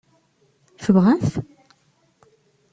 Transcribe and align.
Tebɣa-t? 0.83 1.31